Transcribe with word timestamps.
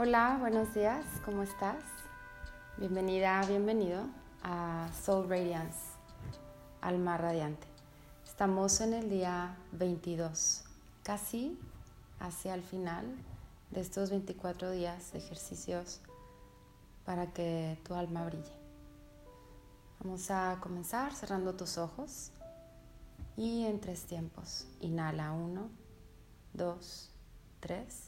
Hola, 0.00 0.36
buenos 0.38 0.74
días, 0.74 1.04
¿cómo 1.24 1.42
estás? 1.42 1.82
Bienvenida, 2.76 3.44
bienvenido 3.48 4.04
a 4.44 4.88
Soul 5.04 5.28
Radiance, 5.28 5.76
Alma 6.80 7.16
Radiante. 7.18 7.66
Estamos 8.24 8.80
en 8.80 8.94
el 8.94 9.10
día 9.10 9.56
22, 9.72 10.62
casi 11.02 11.58
hacia 12.20 12.54
el 12.54 12.62
final 12.62 13.06
de 13.72 13.80
estos 13.80 14.10
24 14.10 14.70
días 14.70 15.10
de 15.10 15.18
ejercicios 15.18 16.00
para 17.04 17.32
que 17.32 17.76
tu 17.82 17.94
alma 17.94 18.24
brille. 18.24 18.54
Vamos 19.98 20.30
a 20.30 20.58
comenzar 20.60 21.12
cerrando 21.12 21.56
tus 21.56 21.76
ojos 21.76 22.30
y 23.36 23.64
en 23.66 23.80
tres 23.80 24.04
tiempos. 24.04 24.68
Inhala 24.78 25.32
1, 25.32 25.68
2, 26.54 27.10
3. 27.58 28.07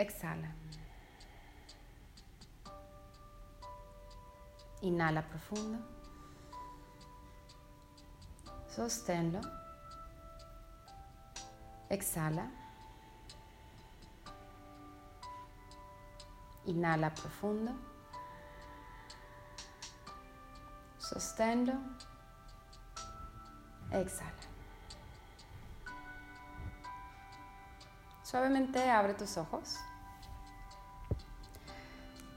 Exhala. 0.00 0.48
Inhala 4.80 5.22
profundo. 5.22 5.78
Sosténlo. 8.66 9.40
Exhala. 11.90 12.48
Inhala 16.64 17.10
profundo. 17.10 17.72
Sosténlo. 20.98 21.74
Exhala. 23.90 24.50
Suavemente 28.22 28.78
abre 28.88 29.12
tus 29.12 29.36
ojos. 29.36 29.89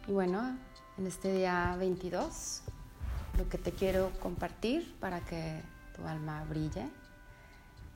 Y 0.06 0.12
bueno, 0.12 0.58
en 0.98 1.08
este 1.08 1.32
día 1.32 1.76
22, 1.80 2.62
lo 3.38 3.48
que 3.48 3.58
te 3.58 3.72
quiero 3.72 4.12
compartir 4.20 4.94
para 5.00 5.22
que 5.22 5.62
tu 5.96 6.06
alma 6.06 6.44
brille 6.44 6.90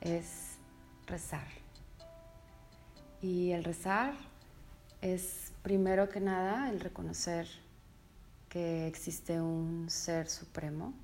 es 0.00 0.56
rezar. 1.06 1.46
Y 3.20 3.50
el 3.50 3.62
rezar 3.62 4.14
es 5.02 5.52
primero 5.62 6.08
que 6.08 6.20
nada 6.20 6.70
el 6.70 6.80
reconocer 6.80 7.46
que 8.48 8.86
existe 8.86 9.40
un 9.40 9.90
ser 9.90 10.30
supremo, 10.30 10.94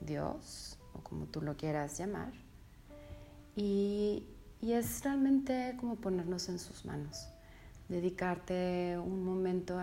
Dios, 0.00 0.78
o 0.94 1.00
como 1.00 1.26
tú 1.26 1.42
lo 1.42 1.58
quieras 1.58 1.98
llamar, 1.98 2.32
y, 3.54 4.24
y 4.62 4.72
es 4.72 5.02
realmente 5.04 5.76
como 5.78 5.96
ponernos 5.96 6.48
en 6.48 6.58
sus 6.58 6.86
manos, 6.86 7.28
dedicarte 7.88 8.98
un 8.98 9.24
momento 9.24 9.75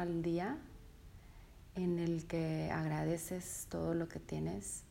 en 1.76 2.00
el 2.00 2.28
que 2.28 2.70
agradeces 2.72 3.68
todo 3.70 3.94
lo 3.94 4.08
que 4.08 4.20
tienes, 4.20 4.84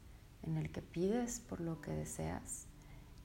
en 0.43 0.57
el 0.57 0.71
que 0.71 0.83
pides 0.83 1.41
por 1.41 1.61
lo 1.61 1.81
que 1.81 1.93
deseas 1.93 2.67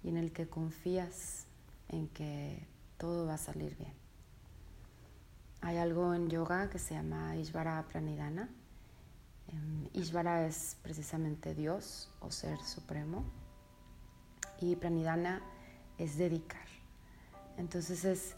y 0.04 0.10
en 0.10 0.18
el 0.18 0.32
que 0.32 0.48
confías 0.48 1.46
en 1.90 2.08
que 2.10 2.68
todo 2.98 3.26
va 3.26 3.36
a 3.36 3.40
salir 3.40 3.76
bien. 3.78 3.94
Hay 5.62 5.78
algo 5.78 6.14
en 6.14 6.30
yoga 6.30 6.70
que 6.70 6.78
se 6.78 6.94
llama 6.94 7.36
Ishvara 7.36 7.84
Pranidhana. 7.88 8.50
Em, 9.48 9.90
Ishvara 9.94 10.46
es 10.46 10.78
precisamente 10.84 11.56
Dios 11.56 12.10
o 12.20 12.30
ser 12.30 12.60
supremo 12.60 13.24
y 14.62 14.76
Pranidhana 14.76 15.42
es 15.98 16.18
dedicar. 16.18 16.68
Entonces 17.58 18.06
es 18.06 18.36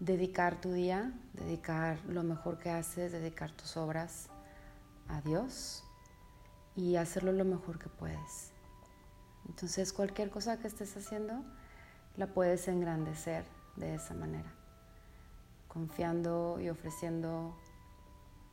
dedicar 0.00 0.60
tu 0.60 0.72
día, 0.72 1.12
dedicar 1.34 2.00
lo 2.06 2.22
mejor 2.22 2.58
que 2.58 2.70
haces, 2.70 3.12
dedicar 3.12 3.50
tus 3.52 3.76
obras 3.76 4.30
a 5.08 5.20
Dios 5.20 5.84
y 6.76 6.96
hacerlo 6.96 7.32
lo 7.32 7.44
mejor 7.44 7.78
que 7.78 7.88
puedes. 7.88 8.52
Entonces 9.48 9.92
cualquier 9.92 10.30
cosa 10.30 10.58
que 10.58 10.68
estés 10.68 10.96
haciendo 10.96 11.44
la 12.16 12.28
puedes 12.28 12.68
engrandecer 12.68 13.44
de 13.76 13.94
esa 13.94 14.14
manera, 14.14 14.52
confiando 15.68 16.60
y 16.60 16.68
ofreciendo 16.68 17.56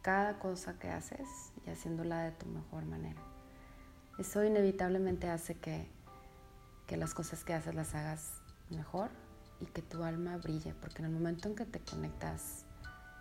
cada 0.02 0.40
cosa 0.40 0.80
que 0.80 0.90
haces 0.90 1.28
y 1.66 1.70
haciéndola 1.70 2.24
de 2.24 2.32
tu 2.32 2.46
mejor 2.48 2.86
manera. 2.86 3.22
Eso 4.18 4.44
inevitablemente 4.44 5.30
hace 5.30 5.56
que, 5.56 5.90
que 6.88 6.98
las 6.98 7.14
cosas 7.14 7.44
que 7.44 7.54
haces 7.54 7.76
las 7.76 7.96
hagas 7.96 8.42
mejor 8.70 9.10
y 9.60 9.66
que 9.66 9.81
tu 9.81 10.04
alma 10.04 10.38
brille, 10.38 10.74
porque 10.74 11.00
en 11.00 11.06
el 11.06 11.12
momento 11.12 11.50
en 11.50 11.56
que 11.56 11.66
te 11.66 11.80
conectas 11.80 12.66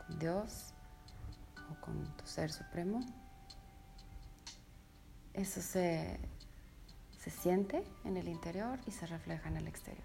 con 0.07 0.19
Dios 0.19 0.73
con 1.77 2.05
tu 2.17 2.27
ser 2.27 2.53
supremo, 2.53 3.01
eso 5.35 5.61
se, 5.61 6.19
se 7.19 7.31
siente 7.31 7.85
en 8.05 8.17
el 8.17 8.29
interior 8.29 8.79
y 8.87 8.91
se 8.91 9.07
refleja 9.07 9.49
en 9.49 9.57
el 9.57 9.69
exterior. 9.69 10.05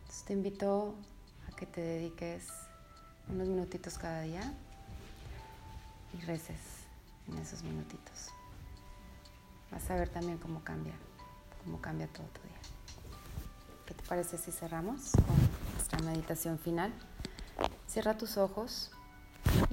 Entonces 0.00 0.24
te 0.24 0.32
invito 0.32 0.94
a 1.48 1.56
que 1.56 1.66
te 1.66 1.80
dediques 1.80 2.48
unos 3.28 3.48
minutitos 3.48 3.98
cada 3.98 4.22
día 4.22 4.52
y 6.12 6.20
reces 6.22 6.58
en 7.28 7.38
esos 7.38 7.62
minutitos. 7.62 8.28
Vas 9.70 9.90
a 9.90 9.94
ver 9.94 10.10
también 10.10 10.38
cómo 10.38 10.62
cambia, 10.62 10.94
cómo 11.64 11.80
cambia 11.80 12.06
todo 12.08 12.26
tu 12.26 12.42
día. 12.42 12.60
¿Qué 13.86 13.94
te 13.94 14.02
parece 14.04 14.36
si 14.36 14.52
cerramos 14.52 15.12
con 15.12 15.74
nuestra 15.74 15.98
meditación 16.00 16.58
final? 16.58 16.92
Cierra 17.86 18.16
tus 18.16 18.36
ojos 18.36 18.90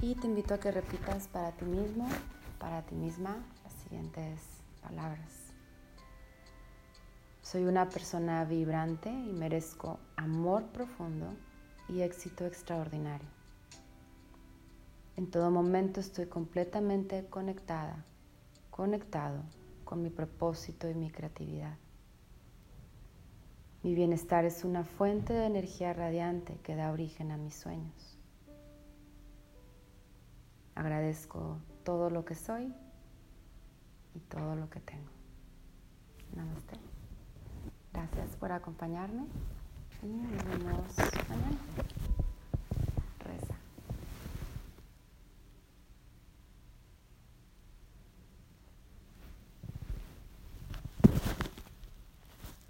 y 0.02 0.14
te 0.14 0.26
invito 0.26 0.54
a 0.54 0.60
que 0.60 0.70
repitas 0.70 1.28
para 1.28 1.52
ti 1.52 1.66
mismo, 1.66 2.08
para 2.58 2.82
ti 2.82 2.94
misma, 2.94 3.36
siguientes 3.82 4.40
palabras. 4.80 5.52
Soy 7.42 7.64
una 7.64 7.88
persona 7.88 8.44
vibrante 8.44 9.10
y 9.10 9.32
merezco 9.32 9.98
amor 10.16 10.64
profundo 10.66 11.34
y 11.88 12.00
éxito 12.00 12.46
extraordinario. 12.46 13.28
En 15.16 15.30
todo 15.30 15.50
momento 15.50 16.00
estoy 16.00 16.26
completamente 16.26 17.26
conectada, 17.28 18.04
conectado 18.70 19.42
con 19.84 20.02
mi 20.02 20.08
propósito 20.08 20.88
y 20.88 20.94
mi 20.94 21.10
creatividad. 21.10 21.76
Mi 23.82 23.94
bienestar 23.94 24.44
es 24.44 24.64
una 24.64 24.84
fuente 24.84 25.32
de 25.32 25.46
energía 25.46 25.92
radiante 25.92 26.58
que 26.62 26.76
da 26.76 26.92
origen 26.92 27.32
a 27.32 27.36
mis 27.36 27.54
sueños. 27.54 28.19
Agradezco 30.80 31.58
todo 31.84 32.08
lo 32.08 32.24
que 32.24 32.34
soy 32.34 32.72
y 34.14 34.18
todo 34.20 34.56
lo 34.56 34.70
que 34.70 34.80
tengo. 34.80 35.10
Namaste. 36.34 36.74
Gracias 37.92 38.34
por 38.36 38.50
acompañarme 38.50 39.26
y 40.02 40.06
nos 40.06 40.42
vemos 40.46 40.96
mañana. 41.28 41.89